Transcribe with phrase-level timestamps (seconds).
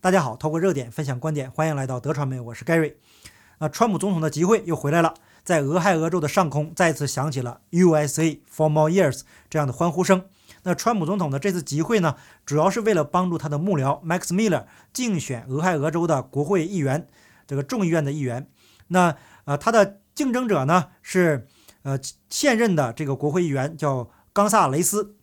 [0.00, 2.94] 大家好，透过热点分享观点，欢迎来到德传媒，我是 Gary。
[3.58, 10.24] 啊，川普总统的集会又回来了，在俄亥俄州的上空再次响起了 USA for more years 这样的欢呼声。
[10.62, 12.14] 那川普总统的这次集会呢，
[12.46, 17.08] 主要是为了帮助他的幕僚 Max Miller 竞选俄亥俄州的国会议员，
[17.48, 18.48] 这个众议院的议员。
[18.86, 21.48] 那呃，他的竞争者呢是
[21.82, 21.98] 呃
[22.30, 25.16] 现任的这个国会议员叫冈萨雷斯。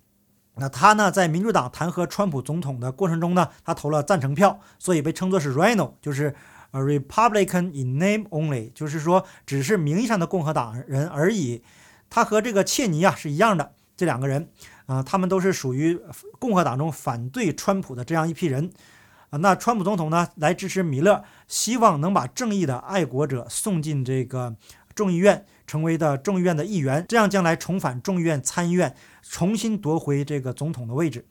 [0.57, 6.33] 那他呢，在民主党弹劾川普总统的过程中呢，他投了赞成票，所以被称作是 Rhino，就是
[6.71, 11.61] 呃 Republican in name only，就是说只是名义上的共和党人而已。
[12.09, 14.47] 他和这个切尼啊是一样的，这两个人
[14.85, 15.99] 啊，他们都是属于
[16.39, 18.71] 共和党中反对川普的这样一批人
[19.31, 19.37] 啊。
[19.39, 24.55] 那川普总统呢，来支持米勒，希望能把正义的爱国者送进这个
[24.95, 28.95] 众议院，成为的众议院的议员，这样将来重返众议院参议院。
[29.21, 31.25] 重新夺回这个总统的位置。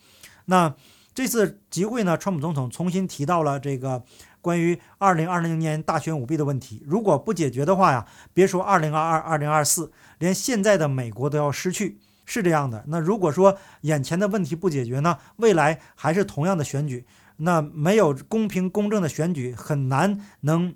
[0.45, 0.75] 那
[1.15, 4.03] 这次集会呢，川普总统重新提到了这个
[4.41, 6.83] 关于二零二零年大选舞弊的问题。
[6.85, 12.85] 如果不解决的话呀，别说二零二二、二零二四，连现在的美国都要失去，是这样的。
[12.89, 17.07] 那如果说眼前的问题不解决呢，未来还是同样的选举，
[17.37, 20.75] 那没有公平公正的选举，很难能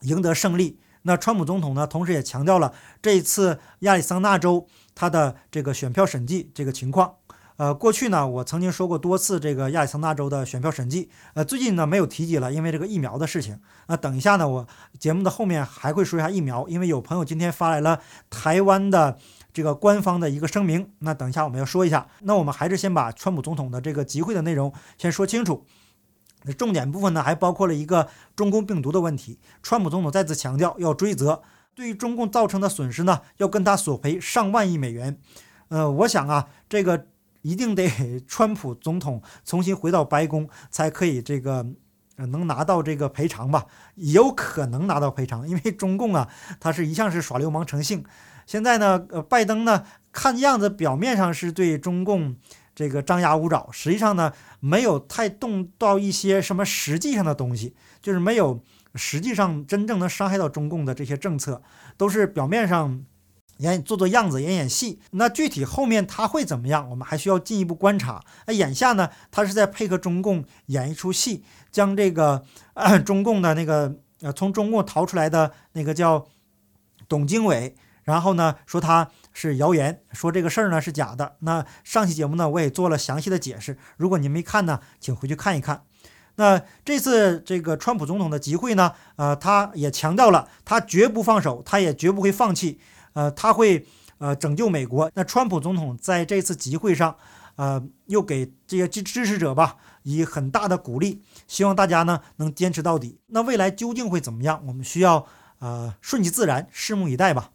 [0.00, 0.80] 赢得胜利。
[1.02, 4.66] 那川普总统呢，同时也强调了这一次亚利桑那州。
[4.92, 7.14] 他的这个选票审计这个情况，
[7.56, 13.58] 呃，过去呢，我曾经说过多次这个亚利桑那州的选票审计，呃，最近呢没有提及了，因为这个疫苗的事情。
[13.86, 19.16] 那等一下呢，我节目的后面还会说一下疫苗，因为有朋友今天发来了台湾的
[19.54, 22.06] 这个官方的一个声明，那等一下我们要说一下。
[22.20, 25.64] 那我们还是先把川普总统的这个集会的内容先说清楚。
[26.44, 31.42] 那重点部分呢，还包括了一个中共病毒的问题，川普总统再次强调要追责。
[31.74, 35.18] 对于中共造成的损失呢，要跟他索赔上万亿美元。
[35.68, 37.06] 呃，我想啊，这个
[37.42, 37.88] 一定得
[38.26, 41.64] 川普总统重新回到白宫才可以，这个
[42.16, 43.66] 能拿到这个赔偿吧？
[43.94, 48.04] 有可能拿到赔偿，因为中共啊，他是一向是耍流氓成性。
[48.44, 52.34] 现在呢，呃，拜登呢，看样子表面上是对中共
[52.80, 58.62] 这个张牙舞爪，实际上呢，没有太动到一些什么实际上的东西，就是没有。
[58.96, 61.62] 实际上，真正能伤害到中共的这些政策，
[61.96, 63.04] 都是表面上
[63.58, 64.98] 演做做样子、演演戏。
[65.12, 68.24] 那具体后面他会怎么样，我们还需要进一步观察。
[68.48, 72.44] 那眼下呢，他是在配合中共演一出戏，将这个
[73.06, 76.26] 中共的那个呃从中共逃出来的那个叫
[77.06, 77.76] 董经纬，
[78.10, 81.36] 然后呢说他是谣言，说这个事儿呢是假的。
[81.40, 85.84] 那上期节目呢我也做了详细的解释，如果您没看呢，请回去看一看。
[86.36, 92.80] 那这次这个川普总统的集会呢，呃，他也强调了，他绝不放手，他也绝不会放弃，
[93.12, 93.86] 呃，他会
[94.18, 95.10] 呃拯救美国。
[95.14, 97.14] 那川普总统在这次集会上，
[97.56, 103.18] 呃，又给这些支支持者吧以很大的鼓励，希望大家呢能坚持到底。
[103.26, 104.62] 那未来究竟会怎么样？
[104.66, 105.26] 我们需要
[105.58, 107.50] 呃顺其自然，拭目以待吧。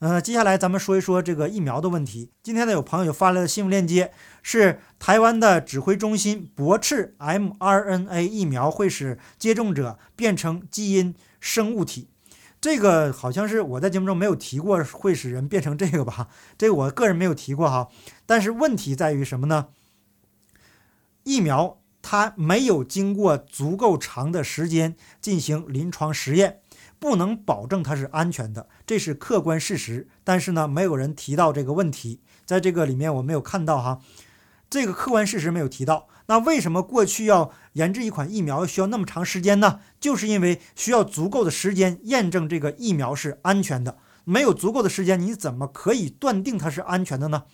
[0.00, 2.30] 呃，接下来咱们说一说这个疫苗的问题。
[2.40, 4.12] 今天呢，有朋友发来的新闻链接
[4.44, 12.08] 是台湾的指挥中心驳斥 mRNA 疫苗会使接种者变成基因生物体。
[12.60, 16.28] 这个好像是我在节目中没有提过会使人变成这个吧？
[16.56, 17.88] 这个我个人没有提过哈。
[18.24, 19.66] 但是问题在于什么呢？
[21.24, 26.60] 疫苗它没有经过足够长的时间进行临床实验。
[26.98, 30.08] 不能保证它是安全的，这是客观事实。
[30.24, 34.00] 但是呢，没有人提到这个问题，在这个里面我没有看到哈，
[34.68, 36.08] 这个客观事实没有提到。
[36.26, 39.80] 那为什么过去要研制一款疫苗需要那么长时间呢？
[39.98, 43.96] 就是因为需要足够的时间验证这个疫苗是安全的。
[44.24, 47.44] 没有足够的时间，你怎么可以断定它是安全的呢？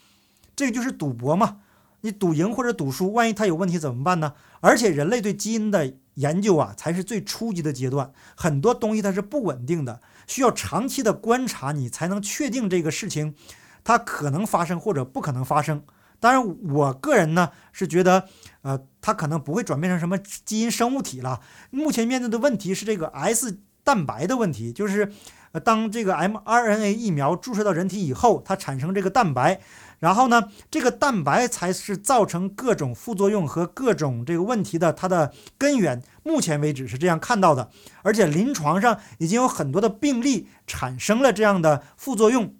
[0.56, 1.58] 这个就是赌博嘛。
[2.00, 4.34] 你赌赢或者赌输，万一它有问题怎么办呢？
[4.60, 13.34] 而且人类对基因的研究啊，才是最初级的阶段，很多东西它是不稳定的，需要长期的观察，你才能确定这个事情
[13.82, 15.82] 它可能发生或者不可能发生。
[16.20, 16.42] 当然，
[16.72, 18.28] 我个人呢是觉得，
[18.62, 21.40] 呃，它可能不会转变成什么基因生物体了。
[21.70, 25.12] 目前面对的问题是这个 S 蛋白的问题，就是，
[25.62, 29.60] 当这个 mRNA 疫苗注射到人体以后，它产生这个蛋白。
[30.00, 36.02] 然后呢，这个蛋白才是造成各种副作用和各种这个问题的它的根源。
[36.22, 37.70] 目前为止是这样看到的，
[38.02, 42.54] 而且临床上已经有很多的病例产生了这样的副作用，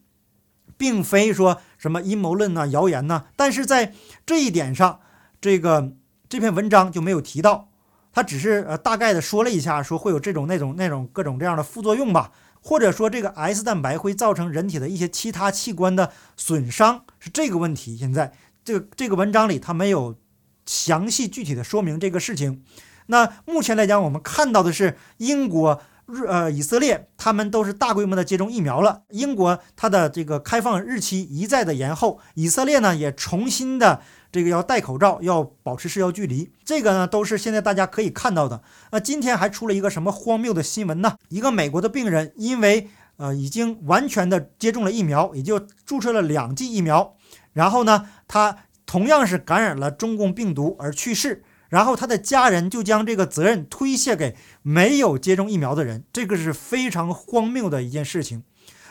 [0.78, 3.24] 并非说什么阴谋论呐、谣言呐。
[3.36, 3.92] 但是在
[4.24, 5.00] 这一点上，
[5.38, 5.92] 这个
[6.28, 7.68] 这篇文章就没有提到，
[8.14, 12.30] 他只是呃大概的说了一下，说会有这种那种那种各种这样的副作用吧。
[12.66, 17.94] 或者说，这个 S 蛋白会造成人体的一些其他器官的损伤，是这个问题。
[17.94, 18.32] 现在
[18.64, 20.16] 这个这个文章里，它没有
[20.64, 22.62] 详细具体的说明这个事情。
[23.08, 29.02] 那目前来讲，我们看到的是英国、日呃以色列，他们都是大规模的接种疫苗了。
[29.10, 34.00] 英国它的这个开放日期一再的延后，以色列呢也重新的
[34.34, 36.50] 这个要戴口罩，要保持社交距离。
[36.64, 38.60] 这个呢都是现在大家可以看到的。
[38.90, 41.14] 那今天还出了一个什么荒谬的新闻呢？
[41.28, 47.14] 一个美国的病人因为呃已经完全的接种了疫苗，也就注射了两剂疫苗，
[47.52, 51.44] 然后呢他同样是感染了中共病毒而去世。
[51.68, 58.42] 然后他的家人就将这个责任推卸给没有接种疫苗的人，这个是非常荒谬的一件事情。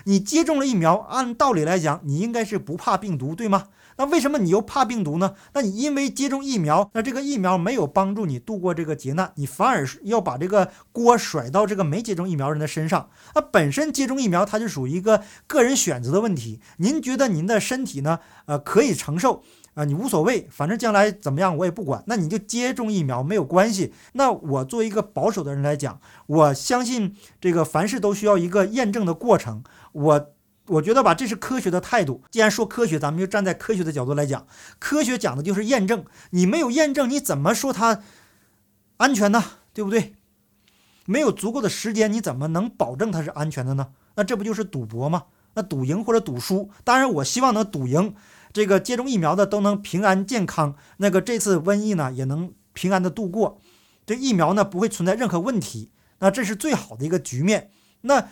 [0.05, 3.67] 你接种了疫苗，按道理来讲，你应该是不怕病毒，对吗？
[3.97, 5.35] 那为什么你又怕病毒呢？
[5.53, 13.09] 那你因为接种疫苗，那这个疫苗没有帮助你度过这个劫难，你反而要把这个锅甩到这个没接种疫苗人的身上。
[13.35, 18.19] 那本身接种疫苗它就属于一个个人选择的问题，您觉得您的身体呢？
[18.45, 19.43] 呃，可以承受。
[19.75, 22.03] 啊，你无所谓，反正将来怎么样我也不管。
[22.05, 23.91] 那你就接种疫苗没有关系。
[24.11, 29.63] 那我作为一个保守的人来讲，我相信这个凡事都需要一个验证的过程。
[29.93, 30.32] 我
[30.67, 32.23] 我觉得吧，这是科学的态度。
[32.31, 34.47] 既然说科学，咱们就站在科学的角度来讲，
[34.79, 36.05] 科学讲的就是验证。
[36.29, 38.01] 你没有验证，你怎么说它
[38.97, 39.43] 安全呢？
[39.73, 40.13] 对不对？
[41.05, 43.89] 没有足够的时间，你怎么能保证它是安全的呢？
[44.15, 45.23] 那这不就是赌博吗？
[45.55, 48.15] 那赌赢或者赌输，当然我希望能赌赢。
[48.53, 53.59] 这个接种疫苗的都能平安健康，那个这次瘟疫呢也能平安的度过，
[54.05, 57.71] 这疫苗呢不会存在任何问题，那这是最好的一个局面。
[58.01, 58.27] 那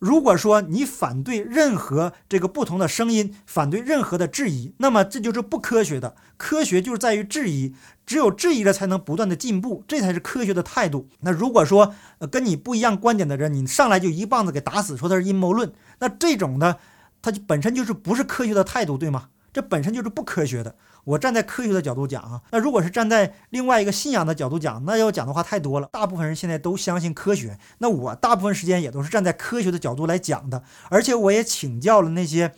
[0.00, 6.16] 如果说你反对任何这个不同的声音，反对任何的质疑，那么这就是不科学的。
[6.38, 7.74] 科学就是在于质疑，
[8.06, 11.06] 只有质疑了才能不断的进步，这才是科学的态度。
[11.20, 11.94] 那如果说
[12.30, 16.76] 跟你不一样观点的人，你上来就一棒子给打死，说他是阴谋论，那这种呢，
[17.20, 19.28] 他本身就是不是科学的态度，对吗？
[19.52, 20.74] 这本身就是不科学的。
[21.04, 25.88] 我站在科学的角度讲啊，那如果是站在另外一个信仰的角度讲，那要讲的话太多了。
[25.90, 30.62] 大部分人现在都相信科学，那我大部分时间也都是站在科学的角度来讲的。
[30.90, 32.52] 而且我也请教了那些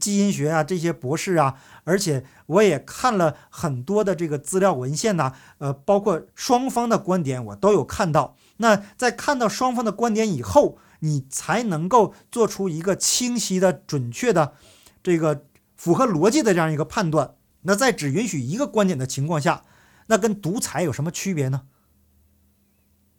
[0.00, 1.54] 基因学啊这些博士啊，
[1.84, 8.36] 而且我也看了很多的这个资料文献呐，呃，包括双方的观点我都有看到。
[8.56, 14.54] 那在看到双方的观点以后，你才能够做出一个清晰的、准确的
[15.00, 15.44] 这个。
[15.76, 19.64] 符合逻辑的这样一个判断，那在只允许一个观点的情况下，
[20.06, 21.62] 那跟独裁有什么区别呢？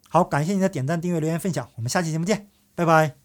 [0.09, 3.24] 好，感谢你的点赞、订阅、留言、分享，我们下期节目见，拜拜。